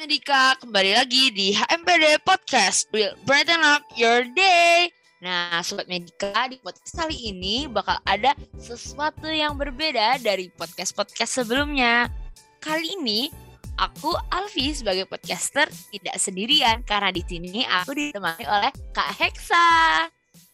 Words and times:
Medika, 0.00 0.56
kembali 0.56 0.96
lagi 0.96 1.28
di 1.28 1.52
HMPD 1.52 2.24
Podcast 2.24 2.88
Will 2.88 3.12
Brighten 3.28 3.60
Up 3.60 3.84
Your 4.00 4.24
Day. 4.32 4.88
Nah, 5.20 5.60
Sobat 5.60 5.92
Medika, 5.92 6.32
di 6.48 6.56
podcast 6.56 6.96
kali 6.96 7.28
ini 7.28 7.68
bakal 7.68 8.00
ada 8.08 8.32
sesuatu 8.56 9.28
yang 9.28 9.60
berbeda 9.60 10.16
dari 10.24 10.48
podcast-podcast 10.56 11.44
sebelumnya. 11.44 12.08
Kali 12.64 12.96
ini, 12.96 13.28
aku 13.76 14.16
Alfi 14.32 14.72
sebagai 14.72 15.04
podcaster 15.04 15.68
tidak 15.68 16.16
sendirian 16.16 16.80
karena 16.88 17.12
di 17.12 17.20
sini 17.20 17.68
aku 17.68 17.92
ditemani 17.92 18.48
oleh 18.48 18.72
Kak 18.96 19.20
Hexa. 19.20 19.68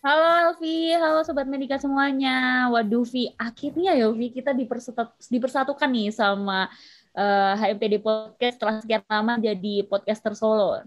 Halo 0.02 0.27
Alfi, 0.51 0.91
halo 0.91 1.23
Sobat 1.23 1.47
Medika 1.47 1.78
semuanya. 1.78 2.66
Waduh 2.74 3.06
Vi, 3.06 3.30
akhirnya 3.38 3.95
ya 3.95 4.10
Vi 4.10 4.34
kita 4.34 4.51
dipersatukan 5.30 5.87
nih 5.87 6.10
sama 6.10 6.66
uh, 7.16 7.52
eh, 7.56 7.73
HMPD 7.73 8.05
Podcast 8.05 8.61
setelah 8.61 8.77
sekian 8.84 9.02
lama 9.09 9.41
jadi 9.41 9.74
podcaster 9.88 10.37
solo. 10.37 10.79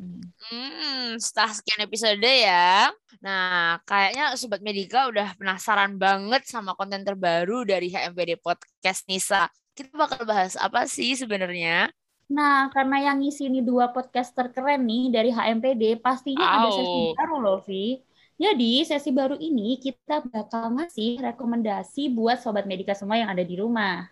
Hmm, 0.50 1.18
setelah 1.18 1.52
sekian 1.58 1.82
episode 1.84 2.22
ya. 2.22 2.94
Nah, 3.20 3.82
kayaknya 3.84 4.38
Sobat 4.40 4.62
Medika 4.64 5.10
udah 5.10 5.36
penasaran 5.36 5.98
banget 5.98 6.46
sama 6.48 6.78
konten 6.78 7.04
terbaru 7.04 7.66
dari 7.66 7.92
HMPD 7.92 8.40
Podcast 8.40 9.10
Nisa. 9.10 9.50
Kita 9.74 9.92
bakal 9.98 10.24
bahas 10.24 10.56
apa 10.56 10.86
sih 10.86 11.18
sebenarnya? 11.18 11.92
Nah, 12.30 12.70
karena 12.70 13.10
yang 13.10 13.26
ngisi 13.26 13.50
ini 13.50 13.66
dua 13.66 13.90
podcaster 13.90 14.54
keren 14.54 14.86
nih 14.86 15.10
dari 15.10 15.30
HMPD, 15.34 15.98
pastinya 15.98 16.46
Au. 16.46 16.54
ada 16.62 16.70
sesi 16.78 17.02
baru 17.18 17.36
loh, 17.42 17.60
Vi. 17.66 18.06
Jadi, 18.40 18.86
sesi 18.88 19.10
baru 19.12 19.36
ini 19.36 19.82
kita 19.82 20.24
bakal 20.30 20.72
ngasih 20.78 21.20
rekomendasi 21.20 22.14
buat 22.14 22.40
Sobat 22.40 22.70
Medika 22.70 22.96
semua 22.96 23.20
yang 23.20 23.34
ada 23.34 23.44
di 23.44 23.58
rumah. 23.60 24.08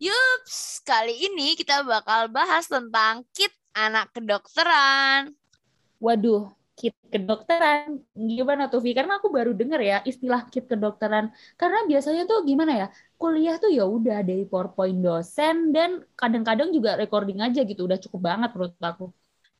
Yups, 0.00 0.80
kali 0.88 1.14
ini 1.28 1.48
kita 1.60 1.76
bakal 1.84 2.32
bahas 2.36 2.64
tentang 2.72 3.14
kit 3.36 3.52
anak 3.76 4.08
kedokteran. 4.16 5.36
Waduh, 6.04 6.40
kit 6.78 6.94
kedokteran 7.12 8.00
gimana 8.36 8.62
tuh 8.72 8.80
Vi? 8.84 8.90
Karena 8.98 9.12
aku 9.18 9.28
baru 9.36 9.50
dengar 9.60 9.80
ya 9.90 9.96
istilah 10.10 10.40
kit 10.52 10.64
kedokteran. 10.72 11.24
Karena 11.60 11.78
biasanya 11.90 12.22
tuh 12.30 12.38
gimana 12.50 12.72
ya? 12.80 12.86
Kuliah 13.20 13.54
tuh 13.62 13.70
ya 13.78 13.82
udah 13.96 14.16
dari 14.28 14.42
PowerPoint 14.50 14.98
dosen 15.06 15.56
dan 15.76 15.90
kadang-kadang 16.20 16.68
juga 16.76 16.90
recording 17.00 17.38
aja 17.46 17.60
gitu. 17.70 17.80
Udah 17.88 17.98
cukup 18.04 18.20
banget 18.28 18.48
menurut 18.56 18.74
aku. 18.90 19.04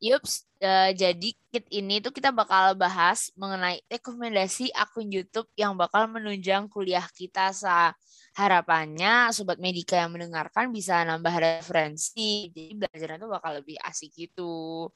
Yups, 0.00 0.48
uh, 0.64 0.90
jadi 0.96 1.36
kit 1.52 1.68
ini 1.68 2.00
tuh 2.00 2.08
kita 2.08 2.32
bakal 2.32 2.72
bahas 2.72 3.28
mengenai 3.36 3.84
rekomendasi 3.92 4.72
akun 4.72 5.12
YouTube 5.12 5.44
yang 5.60 5.76
bakal 5.76 6.08
menunjang 6.08 6.72
kuliah 6.72 7.04
kita 7.12 7.52
sa 7.52 7.92
harapannya 8.32 9.28
sobat 9.36 9.60
medika 9.60 10.00
yang 10.00 10.16
mendengarkan 10.16 10.72
bisa 10.72 11.04
nambah 11.04 11.34
referensi 11.36 12.48
jadi 12.48 12.80
belajarnya 12.80 13.18
tuh 13.20 13.30
bakal 13.30 13.52
lebih 13.60 13.76
asik 13.82 14.14
gitu 14.14 14.88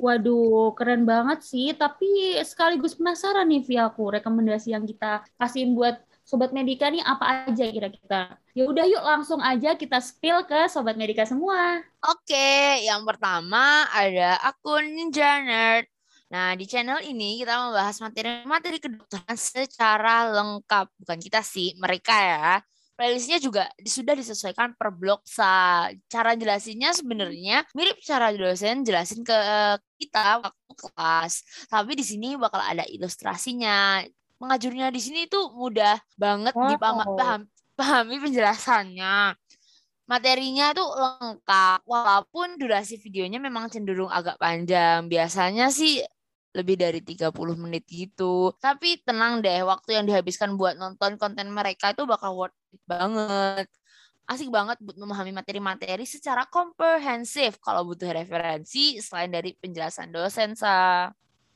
Waduh, 0.00 0.72
keren 0.72 1.04
banget 1.04 1.44
sih. 1.44 1.76
Tapi 1.76 2.40
sekaligus 2.48 2.96
penasaran 2.96 3.44
nih 3.44 3.60
via 3.60 3.92
aku 3.92 4.08
rekomendasi 4.16 4.72
yang 4.72 4.88
kita 4.88 5.20
kasihin 5.36 5.76
buat 5.76 6.00
sobat 6.32 6.48
medika 6.56 6.88
nih 6.88 7.04
apa 7.04 7.44
aja 7.44 7.68
kira-kira. 7.68 8.40
Ya 8.56 8.64
udah 8.64 8.88
yuk 8.88 9.04
langsung 9.04 9.44
aja 9.44 9.76
kita 9.76 10.00
spill 10.00 10.48
ke 10.48 10.64
sobat 10.72 10.96
medika 10.96 11.28
semua. 11.28 11.84
Oke, 12.00 12.80
yang 12.88 13.04
pertama 13.04 13.84
ada 13.92 14.40
akun 14.40 14.96
Ninja 14.96 15.44
Nerd. 15.44 15.84
Nah, 16.32 16.56
di 16.56 16.64
channel 16.64 17.04
ini 17.04 17.36
kita 17.44 17.68
membahas 17.68 18.00
materi-materi 18.00 18.80
kedokteran 18.80 19.36
secara 19.36 20.32
lengkap. 20.32 20.88
Bukan 21.04 21.20
kita 21.20 21.44
sih, 21.44 21.76
mereka 21.76 22.16
ya. 22.16 22.64
Playlistnya 22.96 23.36
juga 23.36 23.68
sudah 23.84 24.16
disesuaikan 24.16 24.72
per 24.72 24.88
blok. 24.88 25.20
Sa. 25.28 25.92
Cara 26.08 26.32
jelasinnya 26.32 26.96
sebenarnya 26.96 27.68
mirip 27.76 28.00
cara 28.00 28.32
dosen 28.32 28.88
jelasin 28.88 29.20
ke 29.20 29.36
kita 30.00 30.40
waktu 30.40 30.72
kelas. 30.80 31.44
Tapi 31.68 31.92
di 31.92 32.04
sini 32.08 32.40
bakal 32.40 32.64
ada 32.64 32.88
ilustrasinya. 32.88 34.00
Pengajurnya 34.42 34.90
di 34.90 34.98
sini 34.98 35.30
tuh 35.30 35.54
mudah 35.54 36.02
banget 36.18 36.50
wow. 36.58 36.74
dipahami 36.74 37.46
pahami 37.72 38.16
penjelasannya 38.18 39.38
materinya 40.10 40.74
tuh 40.76 40.88
lengkap 40.92 41.88
walaupun 41.88 42.58
durasi 42.60 43.00
videonya 43.00 43.38
memang 43.40 43.70
cenderung 43.72 44.10
agak 44.10 44.36
panjang 44.36 45.08
biasanya 45.08 45.72
sih 45.72 46.02
lebih 46.52 46.76
dari 46.76 47.00
30 47.00 47.32
menit 47.56 47.88
gitu. 47.88 48.52
Tapi 48.60 49.00
tenang 49.00 49.40
deh, 49.40 49.64
waktu 49.64 49.96
yang 49.96 50.04
dihabiskan 50.04 50.60
buat 50.60 50.76
nonton 50.76 51.16
konten 51.16 51.48
mereka 51.48 51.96
itu 51.96 52.04
bakal 52.04 52.36
worth 52.36 52.56
it 52.72 52.82
banget. 52.84 53.66
Asik 54.28 54.52
banget 54.52 54.78
buat 54.84 55.00
memahami 55.00 55.32
materi-materi 55.34 56.04
secara 56.04 56.46
komprehensif 56.46 57.58
kalau 57.58 57.88
butuh 57.88 58.12
referensi 58.12 59.00
selain 59.00 59.32
dari 59.32 59.56
penjelasan 59.56 60.12
dosen, 60.12 60.54
Sa. 60.54 61.08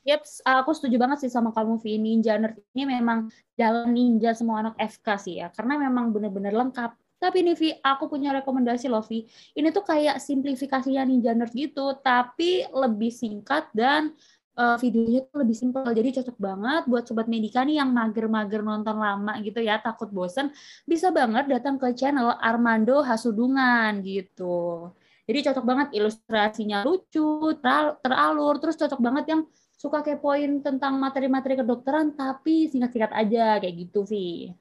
Yep, 0.07 0.23
aku 0.47 0.71
setuju 0.71 0.95
banget 0.95 1.27
sih 1.27 1.31
sama 1.31 1.51
kamu, 1.51 1.83
Vi. 1.83 1.99
Ninja 1.99 2.39
Nerd 2.39 2.55
ini 2.71 2.87
memang 2.87 3.27
jalan 3.59 3.91
ninja 3.91 4.31
semua 4.31 4.63
anak 4.63 4.79
FK 4.79 5.07
sih 5.19 5.35
ya, 5.43 5.51
karena 5.51 5.75
memang 5.75 6.15
benar-benar 6.15 6.55
lengkap. 6.55 6.95
Tapi 7.19 7.43
nih, 7.43 7.55
Vi, 7.59 7.69
aku 7.83 8.07
punya 8.07 8.31
rekomendasi 8.39 8.87
loh, 8.87 9.03
Vi. 9.03 9.27
Ini 9.27 9.67
tuh 9.75 9.83
kayak 9.83 10.23
simplifikasinya 10.23 11.03
Ninja 11.03 11.35
Nerd 11.35 11.51
gitu, 11.51 11.91
tapi 11.99 12.63
lebih 12.71 13.11
singkat 13.11 13.67
dan 13.75 14.15
uh, 14.57 14.77
videonya 14.79 15.27
tuh 15.29 15.43
lebih 15.45 15.55
simpel 15.59 15.85
jadi 15.93 16.09
cocok 16.23 16.37
banget 16.39 16.81
buat 16.89 17.03
sobat 17.05 17.29
medika 17.29 17.61
nih 17.67 17.79
yang 17.79 17.93
mager-mager 17.93 18.65
nonton 18.65 18.97
lama 18.97 19.37
gitu 19.45 19.61
ya 19.61 19.77
takut 19.77 20.09
bosen 20.09 20.49
bisa 20.83 21.13
banget 21.13 21.45
datang 21.47 21.77
ke 21.77 21.93
channel 21.93 22.33
Armando 22.41 23.05
Hasudungan 23.05 24.01
gitu 24.01 24.91
jadi 25.29 25.51
cocok 25.51 25.65
banget 25.65 25.87
ilustrasinya 25.93 26.81
lucu 26.83 27.53
teralur 28.01 28.57
terus 28.57 28.75
cocok 28.75 28.99
banget 28.99 29.25
yang 29.29 29.41
suka 29.77 30.01
kepoin 30.01 30.65
tentang 30.65 30.97
materi-materi 30.97 31.61
kedokteran 31.61 32.17
tapi 32.17 32.65
singkat-singkat 32.67 33.13
aja 33.13 33.61
kayak 33.61 33.75
gitu 33.87 34.03
sih 34.03 34.51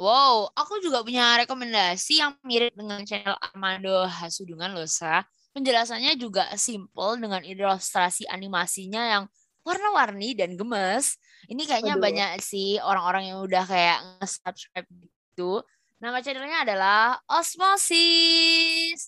Wow, 0.00 0.48
aku 0.56 0.80
juga 0.80 1.04
punya 1.04 1.36
rekomendasi 1.44 2.24
yang 2.24 2.32
mirip 2.40 2.72
dengan 2.72 3.04
channel 3.04 3.36
Armando 3.36 4.08
Hasudungan 4.08 4.72
loh, 4.72 4.88
Sa. 4.88 5.20
Penjelasannya 5.52 6.16
juga 6.16 6.48
simple 6.56 7.20
dengan 7.20 7.44
ilustrasi 7.44 8.24
animasinya 8.24 9.02
yang 9.04 9.24
warna-warni 9.60 10.32
dan 10.32 10.56
gemes. 10.56 11.20
Ini 11.52 11.68
kayaknya 11.68 12.00
Aduh. 12.00 12.04
banyak 12.08 12.30
sih 12.40 12.80
orang-orang 12.80 13.28
yang 13.28 13.38
udah 13.44 13.64
kayak 13.68 14.24
nge-subscribe 14.24 14.88
gitu. 14.88 15.60
Nama 16.00 16.16
channelnya 16.24 16.64
adalah 16.64 17.20
Osmosis. 17.28 18.49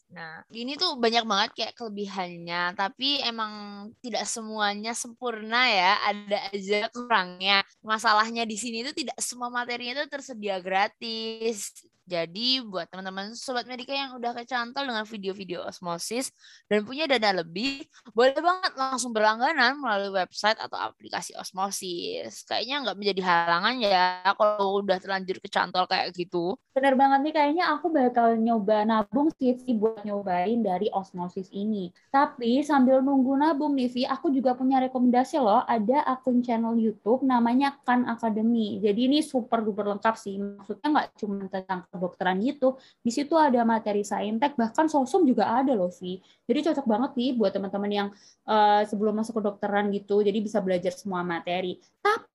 Nah, 0.08 0.46
ini 0.54 0.78
tuh 0.80 0.96
banyak 0.96 1.24
banget 1.28 1.50
kayak 1.52 1.74
kelebihannya, 1.76 2.72
tapi 2.72 3.20
emang 3.20 3.52
tidak 4.00 4.24
semuanya 4.24 4.96
sempurna 4.96 5.68
ya. 5.68 5.92
Ada 6.08 6.38
aja 6.54 6.80
kurangnya. 6.88 7.60
Masalahnya 7.84 8.48
di 8.48 8.56
sini 8.56 8.80
tuh 8.86 8.94
tidak 8.96 9.18
semua 9.20 9.52
materinya 9.52 10.02
tuh 10.04 10.18
tersedia 10.18 10.56
gratis. 10.62 11.72
Jadi 12.02 12.58
buat 12.66 12.90
teman-teman 12.90 13.30
sobat 13.38 13.62
medika 13.62 13.94
yang 13.94 14.18
udah 14.18 14.34
kecantol 14.34 14.90
dengan 14.90 15.06
video-video 15.06 15.62
osmosis 15.62 16.34
dan 16.66 16.82
punya 16.82 17.06
dana 17.06 17.40
lebih, 17.46 17.86
boleh 18.10 18.34
banget 18.42 18.74
langsung 18.74 19.14
berlangganan 19.14 19.78
melalui 19.78 20.10
website 20.10 20.58
atau 20.58 20.74
aplikasi 20.90 21.30
osmosis. 21.38 22.42
Kayaknya 22.42 22.76
nggak 22.82 22.98
menjadi 22.98 23.20
halangan 23.22 23.74
ya 23.78 24.06
kalau 24.34 24.82
udah 24.82 24.98
terlanjur 24.98 25.38
kecantol 25.38 25.86
kayak 25.86 26.10
gitu. 26.18 26.58
Bener 26.74 26.98
banget 26.98 27.18
nih, 27.22 27.34
kayaknya 27.38 27.64
aku 27.70 27.86
bakal 27.94 28.34
nyoba 28.34 28.82
nabung 28.82 29.30
sih 29.38 29.54
buat 29.82 30.06
nyobain 30.06 30.62
dari 30.62 30.86
osmosis 30.94 31.50
ini. 31.50 31.90
Tapi 32.14 32.62
sambil 32.62 33.02
nunggu 33.02 33.34
nabung 33.34 33.74
nih, 33.74 33.90
Vi, 33.90 34.02
aku 34.06 34.30
juga 34.30 34.54
punya 34.54 34.78
rekomendasi 34.78 35.42
loh. 35.42 35.66
Ada 35.66 36.06
akun 36.06 36.38
channel 36.38 36.78
YouTube 36.78 37.26
namanya 37.26 37.74
Kan 37.82 38.06
Academy. 38.06 38.78
Jadi 38.78 39.10
ini 39.10 39.18
super 39.26 39.58
duper 39.66 39.90
lengkap 39.90 40.14
sih. 40.14 40.38
Maksudnya 40.38 40.86
nggak 40.86 41.08
cuma 41.18 41.50
tentang 41.50 41.82
kedokteran 41.90 42.38
gitu. 42.38 42.78
Di 43.02 43.10
situ 43.10 43.34
ada 43.34 43.66
materi 43.66 44.06
saintek, 44.06 44.54
bahkan 44.54 44.86
sosum 44.86 45.26
juga 45.26 45.50
ada 45.50 45.74
loh, 45.74 45.90
Vi. 45.90 46.22
Jadi 46.46 46.70
cocok 46.70 46.86
banget 46.86 47.10
nih 47.18 47.30
buat 47.34 47.50
teman-teman 47.50 47.90
yang 47.90 48.08
uh, 48.46 48.86
sebelum 48.86 49.18
masuk 49.18 49.42
kedokteran 49.42 49.90
gitu, 49.90 50.22
jadi 50.22 50.38
bisa 50.38 50.62
belajar 50.62 50.94
semua 50.94 51.26
materi. 51.26 51.82
Tapi 51.98 52.31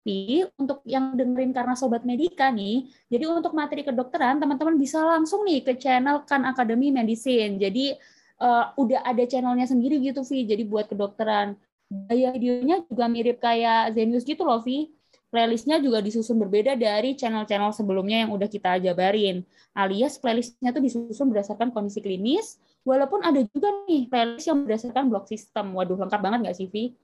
untuk 0.55 0.87
yang 0.87 1.19
dengerin 1.19 1.51
karena 1.51 1.75
sobat 1.75 2.07
medika 2.07 2.47
nih, 2.55 2.87
jadi 3.11 3.27
untuk 3.27 3.53
materi 3.59 3.83
kedokteran 3.83 4.39
teman-teman 4.39 4.79
bisa 4.79 5.03
langsung 5.03 5.43
nih 5.43 5.67
ke 5.67 5.75
channel 5.75 6.23
Kan 6.23 6.47
Academy 6.47 6.95
Medicine. 6.95 7.59
Jadi 7.59 7.91
uh, 8.39 8.71
udah 8.79 9.03
ada 9.03 9.27
channelnya 9.27 9.67
sendiri 9.67 9.99
gitu, 9.99 10.23
Vi. 10.23 10.47
Jadi 10.47 10.63
buat 10.63 10.87
kedokteran. 10.87 11.59
Gaya 11.87 12.35
videonya 12.35 12.83
juga 12.87 13.07
mirip 13.11 13.39
kayak 13.43 13.95
Zenius 13.95 14.23
gitu 14.23 14.47
loh, 14.47 14.63
Vi 14.63 14.95
playlistnya 15.37 15.83
juga 15.83 16.01
disusun 16.01 16.39
berbeda 16.39 16.79
dari 16.79 17.19
channel-channel 17.19 17.75
sebelumnya 17.75 18.25
yang 18.25 18.31
udah 18.33 18.49
kita 18.49 18.81
jabarin. 18.81 19.43
Alias 19.77 20.17
playlistnya 20.17 20.73
tuh 20.73 20.81
disusun 20.81 21.29
berdasarkan 21.29 21.75
kondisi 21.75 22.01
klinis, 22.01 22.57
walaupun 22.87 23.21
ada 23.21 23.43
juga 23.45 23.69
nih 23.85 24.09
playlist 24.09 24.47
yang 24.49 24.65
berdasarkan 24.65 25.13
block 25.13 25.27
system. 25.29 25.75
Waduh, 25.77 25.99
lengkap 26.01 26.21
banget 26.23 26.39
nggak 26.47 26.57
sih, 26.57 26.69
Vi? 26.71 26.97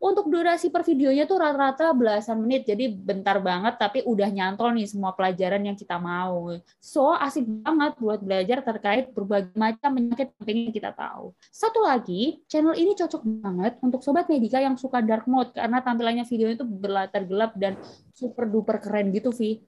Untuk 0.00 0.32
durasi 0.32 0.72
per 0.72 0.80
videonya 0.80 1.28
tuh 1.28 1.36
rata-rata 1.36 1.92
belasan 1.92 2.40
menit, 2.40 2.64
jadi 2.64 2.88
bentar 2.88 3.36
banget 3.36 3.76
tapi 3.76 4.00
udah 4.00 4.32
nyantol 4.32 4.72
nih 4.72 4.88
semua 4.88 5.12
pelajaran 5.12 5.60
yang 5.60 5.76
kita 5.76 6.00
mau. 6.00 6.56
So, 6.80 7.12
asik 7.12 7.44
banget 7.44 8.00
buat 8.00 8.24
belajar 8.24 8.64
terkait 8.64 9.12
berbagai 9.12 9.52
macam 9.52 10.00
penyakit 10.00 10.32
yang 10.32 10.44
pengen 10.48 10.72
kita 10.72 10.96
tahu. 10.96 11.36
Satu 11.52 11.84
lagi, 11.84 12.40
channel 12.48 12.72
ini 12.80 12.96
cocok 12.96 13.20
banget 13.44 13.76
untuk 13.84 14.00
sobat 14.00 14.24
medika 14.32 14.56
yang 14.56 14.80
suka 14.80 15.04
dark 15.04 15.28
mode 15.28 15.52
karena 15.52 15.84
tampilannya 15.84 16.24
videonya 16.24 16.56
itu 16.56 16.64
berlatar 16.64 17.28
gelap 17.28 17.52
dan 17.60 17.76
super 18.16 18.48
duper 18.48 18.80
keren 18.80 19.12
gitu, 19.12 19.36
Vi. 19.36 19.60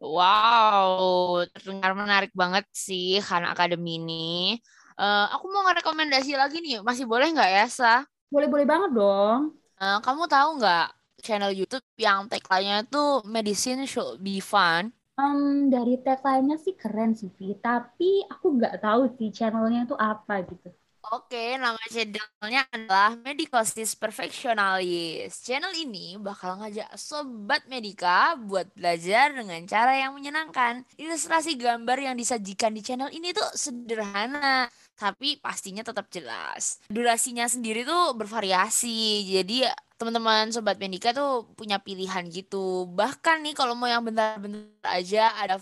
Wow, 0.00 1.44
terdengar 1.52 1.92
menarik 1.92 2.32
banget 2.32 2.64
sih 2.72 3.20
Khan 3.20 3.44
Academy 3.44 4.00
ini. 4.00 4.56
Uh, 4.96 5.28
aku 5.28 5.44
mau 5.52 5.68
ngerekomendasi 5.68 6.40
lagi 6.40 6.64
nih, 6.64 6.80
masih 6.80 7.04
boleh 7.04 7.28
nggak 7.36 7.50
ya, 7.52 7.66
Sa? 7.68 7.94
Boleh-boleh 8.32 8.64
banget 8.64 8.96
dong. 8.96 9.57
Uh, 9.78 9.98
kamu 10.02 10.26
tahu 10.26 10.48
nggak 10.58 10.86
channel 11.22 11.52
YouTube 11.54 11.86
yang 11.94 12.26
tagline-nya 12.30 12.82
tuh 12.90 13.22
Medicine 13.34 13.86
Should 13.86 14.18
Be 14.24 14.42
Fun? 14.42 14.90
Um, 15.22 15.70
dari 15.74 15.94
tagline-nya 16.06 16.56
sih 16.64 16.74
keren 16.82 17.10
sih. 17.20 17.30
Tapi 17.66 18.10
aku 18.32 18.46
nggak 18.58 18.74
tahu 18.84 19.02
sih 19.18 19.28
channelnya 19.36 19.80
itu 19.86 19.94
apa 20.10 20.34
gitu. 20.50 20.68
Oke, 20.98 21.54
nama 21.54 21.78
channelnya 21.86 22.66
adalah 22.74 23.14
Medicosis 23.22 23.94
Perfectionalis. 23.94 25.40
Channel 25.46 25.70
ini 25.78 26.18
bakal 26.18 26.58
ngajak 26.58 26.90
sobat 26.98 27.64
medika 27.70 28.34
buat 28.34 28.66
belajar 28.74 29.30
dengan 29.30 29.62
cara 29.64 29.94
yang 29.94 30.18
menyenangkan. 30.18 30.82
Ilustrasi 30.98 31.54
gambar 31.54 32.02
yang 32.02 32.16
disajikan 32.18 32.74
di 32.74 32.82
channel 32.82 33.08
ini 33.14 33.30
tuh 33.30 33.46
sederhana, 33.54 34.66
tapi 34.98 35.38
pastinya 35.38 35.86
tetap 35.86 36.10
jelas. 36.10 36.82
Durasinya 36.90 37.46
sendiri 37.46 37.86
tuh 37.86 38.18
bervariasi, 38.18 39.22
jadi 39.38 39.70
teman-teman 39.98 40.54
sobat 40.54 40.78
Mendika 40.78 41.10
tuh 41.10 41.50
punya 41.58 41.82
pilihan 41.82 42.22
gitu. 42.30 42.86
Bahkan 42.86 43.42
nih 43.42 43.54
kalau 43.58 43.74
mau 43.74 43.90
yang 43.90 44.06
bentar-bentar 44.06 44.94
aja 44.94 45.34
ada 45.34 45.58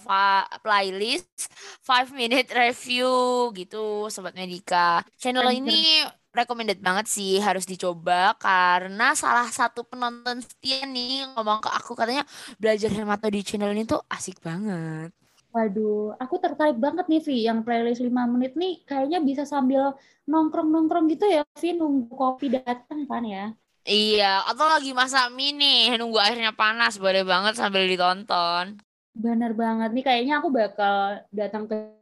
playlist 0.61 1.49
5 1.89 2.13
minute 2.13 2.53
review 2.53 3.09
gitu 3.57 4.13
sobat 4.13 4.37
Mendika. 4.37 5.01
Channel 5.17 5.49
ini 5.57 6.05
recommended 6.37 6.85
banget 6.85 7.09
sih 7.09 7.41
harus 7.41 7.65
dicoba 7.65 8.37
karena 8.37 9.17
salah 9.17 9.49
satu 9.49 9.89
penonton 9.89 10.45
setia 10.45 10.85
nih 10.85 11.25
ngomong 11.33 11.65
ke 11.65 11.73
aku 11.73 11.97
katanya 11.97 12.29
belajar 12.61 12.93
hemato 12.93 13.25
di 13.33 13.41
channel 13.41 13.73
ini 13.73 13.89
tuh 13.89 14.05
asik 14.13 14.45
banget. 14.45 15.17
Waduh, 15.57 16.13
aku 16.21 16.37
tertarik 16.37 16.77
banget 16.77 17.09
nih, 17.09 17.25
Vi. 17.25 17.49
Yang 17.49 17.65
playlist 17.65 18.05
5 18.05 18.13
menit 18.29 18.53
nih 18.61 18.85
kayaknya 18.85 19.25
bisa 19.25 19.49
sambil 19.49 19.97
nongkrong-nongkrong 20.29 21.09
gitu 21.09 21.25
ya, 21.25 21.49
Vi. 21.57 21.73
Nunggu 21.73 22.13
kopi 22.13 22.53
datang 22.53 23.09
kan 23.09 23.25
ya? 23.25 23.57
Iya, 23.87 24.43
atau 24.51 24.67
lagi 24.67 24.91
masak 24.91 25.31
mie 25.31 25.55
nih, 25.55 25.95
nunggu 25.95 26.19
airnya 26.19 26.51
panas. 26.51 26.99
Boleh 26.99 27.23
banget 27.23 27.55
sambil 27.55 27.87
ditonton. 27.87 28.83
Bener 29.15 29.55
banget. 29.55 29.95
Nih 29.95 30.05
kayaknya 30.05 30.43
aku 30.43 30.51
bakal 30.51 31.23
datang 31.31 31.71
ke 31.71 31.95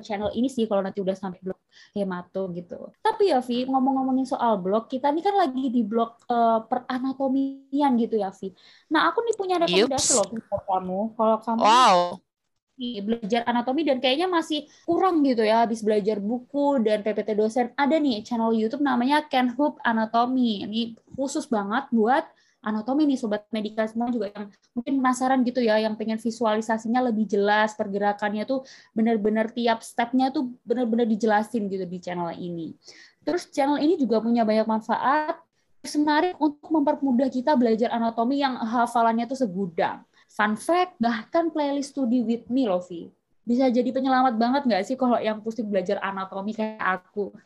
channel 0.00 0.32
ini 0.32 0.48
sih 0.48 0.64
kalau 0.64 0.80
nanti 0.80 1.04
udah 1.04 1.12
sampai 1.12 1.42
blog 1.44 1.60
hemato 1.92 2.48
gitu. 2.56 2.88
Tapi 3.04 3.28
ya 3.28 3.44
Vi, 3.44 3.68
ngomong-ngomongin 3.68 4.24
soal 4.24 4.56
blog, 4.56 4.88
kita 4.88 5.12
ini 5.12 5.20
kan 5.20 5.36
lagi 5.36 5.68
di 5.68 5.84
blog 5.84 6.16
uh, 6.32 6.64
peranatomian 6.64 7.92
gitu 8.00 8.16
ya 8.16 8.32
Vi. 8.32 8.54
Nah 8.88 9.12
aku 9.12 9.20
nih 9.20 9.34
punya 9.36 9.60
rekomendasi 9.60 10.16
loh 10.16 10.28
untuk 10.32 10.62
kamu. 10.64 11.00
Kalau 11.18 11.36
kamu 11.44 11.60
wow 11.60 11.96
belajar 12.78 13.44
anatomi 13.44 13.84
dan 13.84 14.00
kayaknya 14.00 14.26
masih 14.26 14.66
kurang 14.88 15.20
gitu 15.22 15.44
ya 15.44 15.64
habis 15.64 15.84
belajar 15.84 16.18
buku 16.18 16.80
dan 16.80 17.04
PPT 17.04 17.36
dosen. 17.36 17.70
Ada 17.76 18.00
nih 18.00 18.24
channel 18.24 18.56
YouTube 18.56 18.82
namanya 18.82 19.24
Ken 19.28 19.52
Hoop 19.54 19.78
Anatomy. 19.84 20.64
Ini 20.64 20.80
khusus 21.14 21.46
banget 21.46 21.92
buat 21.92 22.24
anatomi 22.62 23.10
nih 23.10 23.18
sobat 23.18 23.42
medika 23.50 23.82
semua 23.90 24.08
juga 24.08 24.30
yang 24.30 24.46
mungkin 24.72 25.02
penasaran 25.02 25.42
gitu 25.42 25.58
ya 25.58 25.82
yang 25.82 25.98
pengen 25.98 26.16
visualisasinya 26.16 27.10
lebih 27.10 27.26
jelas 27.26 27.74
pergerakannya 27.74 28.46
tuh 28.46 28.62
benar-benar 28.94 29.50
tiap 29.50 29.82
stepnya 29.82 30.30
tuh 30.30 30.54
benar-benar 30.62 31.10
dijelasin 31.10 31.66
gitu 31.66 31.84
di 31.84 31.98
channel 31.98 32.30
ini. 32.38 32.72
Terus 33.26 33.50
channel 33.50 33.82
ini 33.82 33.98
juga 33.98 34.22
punya 34.22 34.46
banyak 34.46 34.66
manfaat. 34.66 35.38
Menarik 35.82 36.38
untuk 36.38 36.70
mempermudah 36.70 37.26
kita 37.26 37.58
belajar 37.58 37.90
anatomi 37.90 38.38
yang 38.38 38.54
hafalannya 38.54 39.26
tuh 39.26 39.34
segudang 39.34 40.06
Fun 40.32 40.56
fact, 40.56 40.96
bahkan 40.96 41.52
playlist 41.52 41.92
Study 41.92 42.24
With 42.24 42.48
Me, 42.48 42.64
Lovi. 42.64 43.12
Bisa 43.44 43.68
jadi 43.68 43.92
penyelamat 43.92 44.40
banget 44.40 44.62
nggak 44.64 44.84
sih 44.88 44.96
kalau 44.96 45.20
yang 45.20 45.44
pusing 45.44 45.68
belajar 45.68 46.00
anatomi 46.00 46.56
kayak 46.56 46.80
aku? 46.80 47.36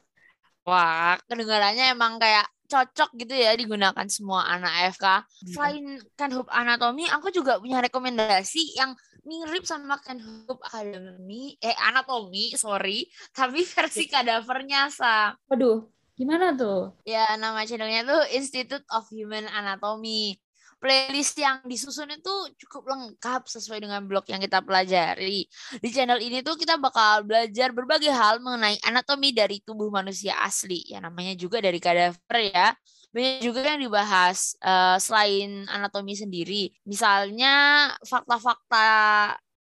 Wah, 0.63 1.19
kedengarannya 1.27 1.91
emang 1.91 2.23
kayak 2.23 2.47
cocok 2.67 3.11
gitu 3.19 3.35
ya 3.35 3.55
digunakan 3.59 4.07
semua 4.07 4.47
anak 4.51 4.95
FK. 4.95 5.07
Iya. 5.07 5.55
Selain 5.55 5.87
Hoop 6.35 6.51
Anatomi, 6.51 7.07
aku 7.11 7.31
juga 7.35 7.59
punya 7.63 7.83
rekomendasi 7.83 8.79
yang 8.79 8.95
mirip 9.27 9.67
sama 9.67 9.99
Hoop 10.47 10.63
Academy, 10.63 11.59
eh 11.59 11.75
anatomi, 11.91 12.55
sorry, 12.55 13.11
tapi 13.35 13.67
versi 13.67 14.07
kadavernya 14.07 14.91
sa. 14.95 15.35
Waduh, 15.51 15.87
gimana 16.15 16.55
tuh? 16.55 16.95
Ya, 17.03 17.35
nama 17.35 17.67
channelnya 17.67 18.07
tuh 18.07 18.23
Institute 18.31 18.87
of 18.95 19.11
Human 19.11 19.51
Anatomy 19.51 20.39
playlist 20.87 21.35
yang 21.35 21.59
disusun 21.67 22.15
itu 22.15 22.35
cukup 22.63 22.95
lengkap 22.95 23.43
sesuai 23.51 23.83
dengan 23.83 24.07
blog 24.07 24.23
yang 24.31 24.39
kita 24.39 24.63
pelajari. 24.63 25.43
Di 25.83 25.89
channel 25.91 26.23
ini 26.23 26.47
tuh 26.47 26.55
kita 26.55 26.79
bakal 26.79 27.27
belajar 27.27 27.75
berbagai 27.75 28.15
hal 28.15 28.39
mengenai 28.39 28.79
anatomi 28.87 29.35
dari 29.35 29.59
tubuh 29.67 29.91
manusia 29.91 30.39
asli. 30.47 30.87
Ya 30.87 31.03
namanya 31.03 31.35
juga 31.35 31.59
dari 31.59 31.83
kadaver 31.83 32.39
ya. 32.55 32.71
Banyak 33.11 33.43
juga 33.43 33.67
yang 33.67 33.83
dibahas 33.83 34.55
uh, 34.63 34.95
selain 35.03 35.67
anatomi 35.67 36.15
sendiri. 36.15 36.71
Misalnya 36.87 37.91
fakta-fakta 38.07 38.87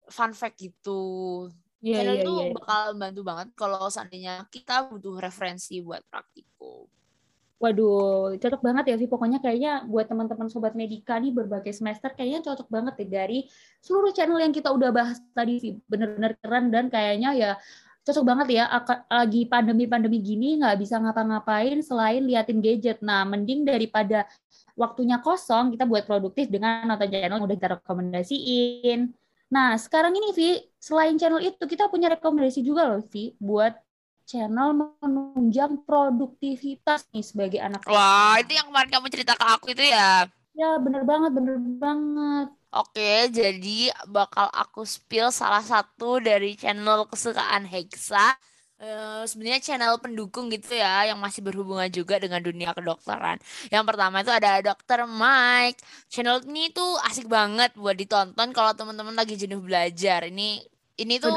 fun 0.08 0.32
fact 0.32 0.56
gitu. 0.64 1.04
Yeah, 1.82 2.00
channel 2.00 2.16
yeah, 2.16 2.24
itu 2.24 2.32
yeah. 2.32 2.52
bakal 2.56 2.84
bantu 2.96 3.20
banget 3.26 3.48
kalau 3.58 3.84
seandainya 3.92 4.46
kita 4.48 4.88
butuh 4.88 5.20
referensi 5.20 5.84
buat 5.84 6.00
praktikum. 6.08 6.88
Waduh, 7.62 8.34
cocok 8.42 8.58
banget 8.66 8.84
ya 8.90 8.94
sih. 8.98 9.06
Pokoknya 9.06 9.38
kayaknya 9.38 9.86
buat 9.86 10.10
teman-teman 10.10 10.50
sobat 10.50 10.74
medika 10.74 11.14
nih 11.22 11.30
berbagai 11.30 11.70
semester 11.78 12.10
kayaknya 12.10 12.42
cocok 12.42 12.66
banget 12.66 12.94
ya 12.98 13.22
dari 13.22 13.46
seluruh 13.78 14.10
channel 14.10 14.42
yang 14.42 14.50
kita 14.50 14.74
udah 14.74 14.90
bahas 14.90 15.22
tadi 15.30 15.62
sih. 15.62 15.72
Bener-bener 15.86 16.34
keren 16.42 16.74
dan 16.74 16.90
kayaknya 16.90 17.30
ya 17.38 17.50
cocok 18.02 18.24
banget 18.26 18.46
ya 18.58 18.64
lagi 19.06 19.46
pandemi-pandemi 19.46 20.18
gini 20.18 20.58
nggak 20.58 20.74
bisa 20.74 20.98
ngapa-ngapain 20.98 21.78
selain 21.86 22.26
liatin 22.26 22.58
gadget. 22.58 22.98
Nah, 22.98 23.22
mending 23.22 23.62
daripada 23.62 24.26
waktunya 24.74 25.22
kosong 25.22 25.70
kita 25.78 25.86
buat 25.86 26.02
produktif 26.02 26.50
dengan 26.50 26.90
nonton 26.90 27.14
channel 27.14 27.38
yang 27.38 27.46
udah 27.46 27.54
kita 27.54 27.78
rekomendasiin. 27.78 29.14
Nah, 29.54 29.78
sekarang 29.78 30.18
ini 30.18 30.34
Vi, 30.34 30.50
selain 30.82 31.14
channel 31.14 31.38
itu 31.38 31.62
kita 31.62 31.86
punya 31.86 32.10
rekomendasi 32.10 32.66
juga 32.66 32.90
loh 32.90 33.06
Vi 33.06 33.38
buat 33.38 33.78
channel 34.26 34.72
menunjang 34.74 35.82
produktivitas 35.86 37.06
nih 37.10 37.24
sebagai 37.24 37.60
anak. 37.60 37.82
Wah, 37.88 38.38
itu 38.40 38.54
yang 38.56 38.68
kemarin 38.70 38.90
kamu 38.90 39.06
cerita 39.12 39.32
ke 39.36 39.44
aku 39.44 39.74
itu 39.74 39.84
ya? 39.86 40.26
Ya, 40.52 40.76
bener 40.76 41.02
banget, 41.08 41.30
bener 41.32 41.56
banget. 41.80 42.48
Oke, 42.72 43.28
jadi 43.28 43.92
bakal 44.08 44.48
aku 44.48 44.88
spill 44.88 45.28
salah 45.28 45.60
satu 45.60 46.20
dari 46.20 46.56
channel 46.56 47.04
kesukaan 47.04 47.68
Hexa. 47.68 48.32
Uh, 48.82 49.22
sebenarnya 49.30 49.62
channel 49.62 49.94
pendukung 50.02 50.50
gitu 50.50 50.74
ya 50.74 51.06
yang 51.06 51.20
masih 51.22 51.38
berhubungan 51.38 51.86
juga 51.86 52.18
dengan 52.18 52.42
dunia 52.42 52.74
kedokteran. 52.74 53.38
Yang 53.70 53.84
pertama 53.86 54.26
itu 54.26 54.32
ada 54.34 54.58
Dokter 54.58 55.06
Mike. 55.06 55.78
Channel 56.10 56.42
ini 56.50 56.72
tuh 56.74 56.98
asik 57.06 57.30
banget 57.30 57.70
buat 57.78 57.94
ditonton 57.94 58.50
kalau 58.50 58.74
teman-teman 58.74 59.14
lagi 59.14 59.38
jenuh 59.38 59.62
belajar. 59.62 60.26
Ini 60.26 60.71
ini 61.00 61.16
tuh 61.16 61.32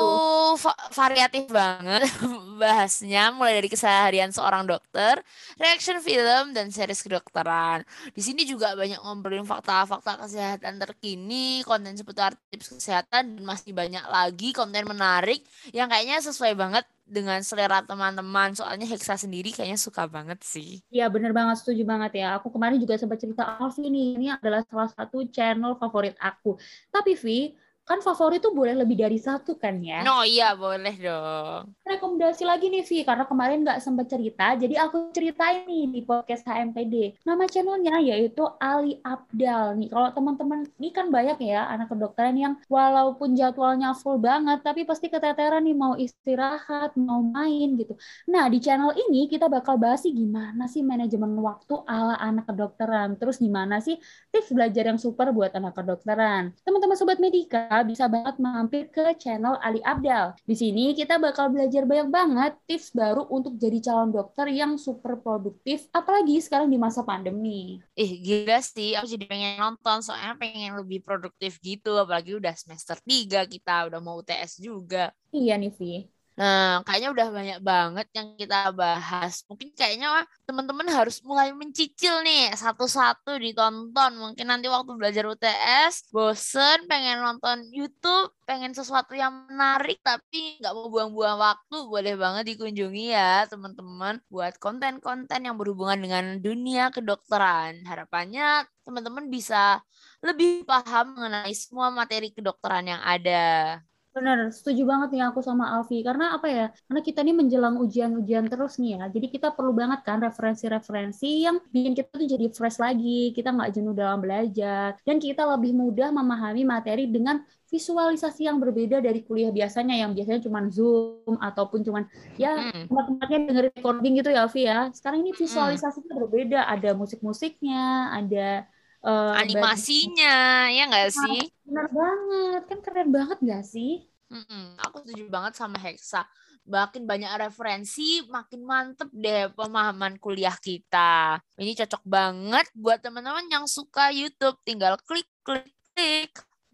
va 0.59 0.73
variatif 0.91 1.47
banget 1.47 2.03
bahasnya 2.61 3.31
mulai 3.31 3.59
dari 3.59 3.69
keseharian 3.71 4.31
seorang 4.31 4.67
dokter, 4.67 5.19
reaction 5.59 5.99
film 6.03 6.51
dan 6.51 6.71
series 6.71 7.03
kedokteran. 7.03 7.83
Di 8.11 8.21
sini 8.23 8.43
juga 8.43 8.75
banyak 8.75 8.99
ngobrolin 8.99 9.47
fakta-fakta 9.47 10.27
kesehatan 10.27 10.79
terkini, 10.79 11.63
konten 11.63 11.95
seputar 11.95 12.35
tips 12.51 12.75
kesehatan 12.75 13.35
dan 13.35 13.43
masih 13.43 13.71
banyak 13.71 14.03
lagi 14.07 14.51
konten 14.51 14.83
menarik 14.87 15.43
yang 15.71 15.87
kayaknya 15.87 16.19
sesuai 16.19 16.55
banget 16.55 16.83
dengan 17.05 17.39
selera 17.45 17.85
teman-teman. 17.85 18.57
Soalnya 18.57 18.89
Hexa 18.89 19.15
sendiri 19.15 19.53
kayaknya 19.53 19.77
suka 19.77 20.09
banget 20.09 20.41
sih. 20.41 20.81
Iya 20.89 21.07
bener 21.07 21.31
banget, 21.31 21.61
setuju 21.61 21.85
banget 21.85 22.23
ya. 22.25 22.41
Aku 22.41 22.49
kemarin 22.49 22.81
juga 22.81 22.97
sempat 22.97 23.21
cerita 23.21 23.45
Alfi 23.45 23.87
nih, 23.87 24.07
ini 24.17 24.27
adalah 24.33 24.65
salah 24.65 24.89
satu 24.89 25.29
channel 25.29 25.77
favorit 25.77 26.17
aku. 26.17 26.57
Tapi 26.89 27.13
Vi, 27.15 27.53
kan 27.85 28.01
favorit 28.01 28.41
tuh 28.41 28.49
boleh 28.49 28.73
lebih 28.73 28.97
dari 28.97 29.21
satu 29.21 29.61
kan 29.61 29.77
ya? 29.77 30.01
No 30.01 30.25
iya 30.25 30.57
boleh 30.57 30.97
dong. 30.97 31.69
Rekomendasi 31.85 32.41
lagi 32.41 32.73
nih 32.73 32.81
Vi, 32.81 33.05
karena 33.05 33.29
kemarin 33.29 33.61
nggak 33.61 33.77
sempat 33.77 34.09
cerita, 34.09 34.57
jadi 34.57 34.89
aku 34.89 35.13
ceritain 35.13 35.69
nih 35.69 35.93
di 35.93 36.01
podcast 36.01 36.41
HMPD. 36.49 37.21
Nama 37.21 37.45
channelnya 37.45 38.01
yaitu 38.01 38.41
Ali 38.57 38.97
Abdal 39.05 39.77
nih. 39.77 39.93
Kalau 39.93 40.09
teman-teman 40.17 40.65
ini 40.81 40.89
kan 40.89 41.13
banyak 41.13 41.37
ya 41.45 41.69
anak 41.69 41.93
kedokteran 41.93 42.33
yang 42.33 42.53
walaupun 42.65 43.37
jadwalnya 43.37 43.93
full 43.93 44.17
banget, 44.17 44.65
tapi 44.65 44.81
pasti 44.81 45.05
keteteran 45.13 45.61
nih 45.61 45.77
mau 45.77 45.93
istirahat, 45.93 46.97
mau 46.97 47.21
main 47.21 47.77
gitu. 47.77 47.93
Nah 48.33 48.49
di 48.49 48.57
channel 48.57 48.97
ini 48.97 49.29
kita 49.29 49.45
bakal 49.45 49.77
bahas 49.77 50.01
sih 50.01 50.13
gimana 50.13 50.65
sih 50.65 50.81
manajemen 50.81 51.37
waktu 51.37 51.77
ala 51.85 52.17
anak 52.17 52.49
kedokteran. 52.49 53.13
Terus 53.21 53.37
gimana 53.37 53.77
sih 53.77 54.01
tips 54.33 54.49
belajar 54.57 54.89
yang 54.89 54.97
super 54.97 55.29
buat 55.29 55.53
anak 55.53 55.77
kedokteran. 55.77 56.49
Teman-teman 56.65 56.97
sobat 56.97 57.21
medika 57.21 57.74
bisa 57.83 58.05
banget 58.07 58.35
mampir 58.39 58.87
ke 58.93 59.17
channel 59.19 59.59
Ali 59.59 59.81
Abdal. 59.83 60.37
Di 60.47 60.55
sini 60.55 60.95
kita 60.95 61.19
bakal 61.19 61.51
belajar 61.51 61.83
banyak 61.83 62.09
banget 62.13 62.51
tips 62.69 62.95
baru 62.95 63.27
untuk 63.27 63.59
jadi 63.59 63.81
calon 63.83 64.13
dokter 64.15 64.47
yang 64.53 64.79
super 64.79 65.19
produktif, 65.19 65.89
apalagi 65.91 66.39
sekarang 66.39 66.69
di 66.71 66.77
masa 66.79 67.01
pandemi. 67.03 67.83
Ih 67.97 68.11
gila 68.23 68.59
sih, 68.59 68.95
aku 68.95 69.07
jadi 69.07 69.25
pengen 69.27 69.51
nonton 69.59 69.97
soalnya 70.03 70.35
pengen 70.39 70.71
lebih 70.79 70.99
produktif 71.03 71.59
gitu, 71.63 71.95
apalagi 71.95 72.35
udah 72.39 72.53
semester 72.55 72.95
3 73.03 73.47
kita, 73.47 73.87
udah 73.87 73.99
mau 74.03 74.19
UTS 74.21 74.59
juga. 74.59 75.11
Iya 75.37 75.53
nih, 75.61 75.71
Vi. 75.79 76.14
Nah, 76.35 76.83
kayaknya 76.83 77.09
udah 77.15 77.27
banyak 77.31 77.59
banget 77.63 78.07
yang 78.11 78.35
kita 78.35 78.75
bahas. 78.75 79.47
Mungkin 79.47 79.71
kayaknya 79.71 80.27
teman-teman 80.43 80.83
harus 80.91 81.23
mulai 81.23 81.55
mencicil 81.55 82.19
nih 82.27 82.51
satu-satu 82.51 83.39
ditonton. 83.39 84.11
Mungkin 84.19 84.43
nanti 84.51 84.67
waktu 84.67 84.91
belajar 84.99 85.23
UTS, 85.31 86.11
bosen, 86.11 86.91
pengen 86.91 87.23
nonton 87.23 87.63
YouTube, 87.71 88.35
pengen 88.43 88.75
sesuatu 88.75 89.15
yang 89.15 89.47
menarik 89.47 90.03
tapi 90.03 90.59
nggak 90.59 90.75
mau 90.75 90.91
buang-buang 90.91 91.39
waktu, 91.39 91.77
boleh 91.87 92.13
banget 92.19 92.43
dikunjungi 92.51 93.15
ya 93.15 93.47
teman-teman 93.47 94.19
buat 94.27 94.59
konten-konten 94.59 95.39
yang 95.39 95.55
berhubungan 95.55 96.03
dengan 96.03 96.25
dunia 96.43 96.91
kedokteran. 96.91 97.79
Harapannya 97.87 98.67
teman-teman 98.83 99.31
bisa 99.31 99.79
lebih 100.19 100.67
paham 100.67 101.15
mengenai 101.15 101.55
semua 101.55 101.95
materi 101.95 102.35
kedokteran 102.35 102.91
yang 102.91 103.01
ada. 103.07 103.79
Benar, 104.15 104.47
setuju 104.47 104.87
banget 104.87 105.11
nih 105.11 105.27
aku 105.27 105.43
sama 105.43 105.75
Alfi. 105.75 105.99
Karena 105.99 106.39
apa 106.39 106.47
ya? 106.47 106.71
Karena 106.87 107.03
kita 107.03 107.19
ini 107.19 107.35
menjelang 107.35 107.75
ujian-ujian 107.83 108.47
terus 108.47 108.79
nih 108.79 108.95
ya. 108.95 109.11
Jadi 109.11 109.27
kita 109.27 109.51
perlu 109.51 109.75
banget 109.75 110.07
kan 110.07 110.23
referensi-referensi 110.23 111.43
yang 111.43 111.59
bikin 111.67 111.91
kita 111.99 112.15
tuh 112.15 112.23
jadi 112.23 112.47
fresh 112.47 112.79
lagi. 112.79 113.35
Kita 113.35 113.51
nggak 113.51 113.75
jenuh 113.75 113.91
dalam 113.91 114.23
belajar. 114.23 114.95
Dan 115.03 115.19
kita 115.19 115.43
lebih 115.43 115.75
mudah 115.75 116.15
memahami 116.15 116.63
materi 116.63 117.11
dengan 117.11 117.43
visualisasi 117.67 118.47
yang 118.47 118.55
berbeda 118.55 119.03
dari 119.03 119.19
kuliah 119.19 119.51
biasanya 119.51 119.99
yang 119.99 120.15
biasanya 120.15 120.47
cuma 120.47 120.63
Zoom 120.71 121.35
ataupun 121.35 121.83
cuma 121.83 122.07
ya 122.39 122.71
hmm. 122.71 122.87
tempat-tempatnya 122.87 123.39
dengerin 123.51 123.73
recording 123.75 124.13
gitu 124.15 124.29
ya 124.31 124.47
Alfi 124.47 124.63
ya. 124.63 124.79
Sekarang 124.95 125.27
ini 125.27 125.35
visualisasinya 125.35 126.15
berbeda. 126.15 126.71
Ada 126.71 126.95
musik-musiknya, 126.95 128.15
ada 128.15 128.63
uh, 129.05 129.33
animasinya 129.37 130.67
ya 130.73 130.83
nggak 130.89 131.13
sih? 131.13 131.39
benar 131.63 131.87
banget. 131.93 132.61
Kan 132.65 132.79
keren 132.81 133.09
banget 133.13 133.37
nggak 133.39 133.63
sih? 133.63 134.09
Mm-mm, 134.25 134.81
aku 134.81 135.05
setuju 135.05 135.29
banget 135.29 135.53
sama 135.53 135.77
Hexa. 135.77 136.25
Makin 136.65 137.05
banyak 137.05 137.29
referensi 137.37 138.25
makin 138.25 138.65
mantep 138.65 139.13
deh 139.13 139.53
pemahaman 139.53 140.17
kuliah 140.17 140.57
kita. 140.57 141.37
Ini 141.61 141.77
cocok 141.77 142.01
banget 142.09 142.65
buat 142.73 143.05
teman-teman 143.05 143.45
yang 143.53 143.69
suka 143.69 144.09
YouTube. 144.09 144.57
Tinggal 144.65 144.97
klik 145.05 145.29
klik 145.45 145.74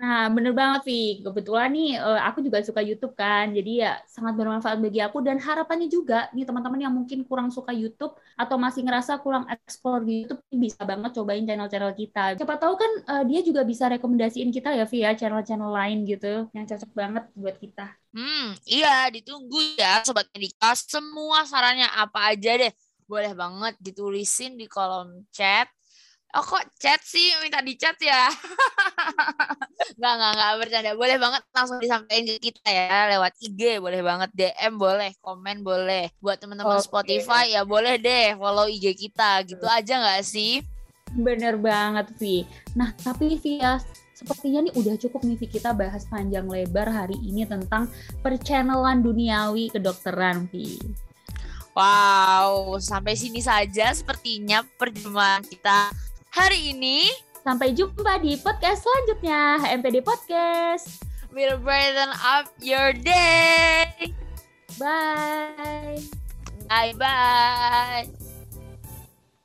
Nah, 0.01 0.34
bener 0.34 0.50
banget, 0.58 0.81
Vi. 0.89 1.22
Kebetulan 1.22 1.70
nih, 1.70 2.01
uh, 2.01 2.17
aku 2.25 2.41
juga 2.41 2.58
suka 2.65 2.81
YouTube 2.81 3.13
kan. 3.13 3.53
Jadi 3.53 3.86
ya 3.86 4.01
sangat 4.10 4.34
bermanfaat 4.34 4.81
bagi 4.81 4.98
aku. 4.98 5.22
Dan 5.22 5.38
harapannya 5.38 5.86
juga 5.93 6.25
nih 6.34 6.41
teman-teman 6.41 6.81
yang 6.81 6.89
mungkin 6.89 7.22
kurang 7.22 7.53
suka 7.53 7.70
YouTube 7.70 8.17
atau 8.34 8.58
masih 8.58 8.81
ngerasa 8.81 9.22
kurang 9.22 9.46
explore 9.46 10.01
di 10.01 10.25
YouTube, 10.25 10.41
bisa 10.50 10.81
banget 10.81 11.13
cobain 11.13 11.46
channel-channel 11.46 11.93
kita. 11.93 12.34
Siapa 12.34 12.58
tahu 12.58 12.74
kan 12.81 12.91
uh, 13.13 13.24
dia 13.29 13.46
juga 13.46 13.62
bisa 13.62 13.86
rekomendasiin 13.93 14.50
kita 14.50 14.74
ya, 14.74 14.89
Vi 14.89 15.05
ya, 15.05 15.13
channel-channel 15.13 15.70
lain 15.70 16.10
gitu. 16.10 16.50
Yang 16.50 16.65
cocok 16.74 16.91
banget 16.98 17.24
buat 17.38 17.55
kita. 17.62 17.86
Hmm, 18.17 18.58
iya, 18.65 19.05
ditunggu 19.13 19.77
ya 19.77 20.01
Sobat 20.01 20.25
Medika. 20.34 20.74
Semua 20.74 21.46
sarannya 21.46 21.86
apa 21.93 22.34
aja 22.34 22.58
deh. 22.58 22.74
Boleh 23.05 23.38
banget 23.38 23.77
ditulisin 23.77 24.58
di 24.58 24.65
kolom 24.65 25.29
chat 25.29 25.70
Oh 26.31 26.45
kok 26.47 26.63
chat 26.79 27.03
sih 27.03 27.35
minta 27.43 27.59
di 27.59 27.75
chat 27.75 28.00
ya? 28.00 28.31
nggak 30.00 30.13
nggak 30.15 30.31
nggak 30.31 30.51
bercanda. 30.63 30.91
Boleh 30.95 31.19
banget 31.19 31.43
langsung 31.51 31.83
disampaikan 31.83 32.23
ke 32.23 32.35
kita 32.39 32.71
ya 32.71 33.11
lewat 33.11 33.35
IG 33.43 33.83
boleh 33.83 34.00
banget 34.00 34.29
DM 34.31 34.79
boleh 34.79 35.11
komen 35.19 35.59
boleh. 35.59 36.07
Buat 36.23 36.39
teman-teman 36.39 36.79
okay. 36.79 36.88
Spotify 36.88 37.51
ya 37.51 37.67
boleh 37.67 38.00
deh 38.00 38.39
follow 38.39 38.71
IG 38.71 38.95
kita 38.95 39.43
gitu 39.43 39.67
aja 39.67 40.00
nggak 40.00 40.23
sih? 40.23 40.63
Bener 41.11 41.59
banget 41.59 42.15
Vi. 42.15 42.47
Nah 42.79 42.95
tapi 42.95 43.35
Vi 43.35 43.59
ya 43.59 43.75
sepertinya 44.15 44.63
nih 44.63 44.73
udah 44.79 44.95
cukup 45.03 45.27
nih 45.27 45.35
Vi 45.35 45.51
kita 45.51 45.75
bahas 45.75 46.07
panjang 46.07 46.47
lebar 46.47 46.88
hari 46.88 47.19
ini 47.19 47.43
tentang 47.43 47.91
perchannellan 48.23 49.03
duniawi 49.03 49.67
kedokteran 49.67 50.47
Vi. 50.47 50.79
Wow, 51.71 52.79
sampai 52.83 53.15
sini 53.15 53.39
saja 53.39 53.95
sepertinya 53.95 54.59
perjumpaan 54.75 55.47
kita 55.47 55.91
hari 56.31 56.71
ini. 56.73 57.11
Sampai 57.41 57.73
jumpa 57.73 58.21
di 58.21 58.38
podcast 58.38 58.85
selanjutnya, 58.85 59.57
HMPD 59.65 60.05
Podcast. 60.05 61.01
We'll 61.33 61.57
brighten 61.57 62.11
up 62.21 62.51
your 62.61 62.93
day. 62.93 64.13
Bye. 64.77 66.00
Bye-bye. 66.69 68.30